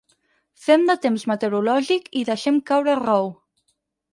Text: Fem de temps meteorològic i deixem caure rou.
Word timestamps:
Fem 0.67 0.85
de 0.91 0.95
temps 1.03 1.25
meteorològic 1.33 2.09
i 2.23 2.27
deixem 2.31 2.61
caure 2.71 2.99
rou. 3.05 3.31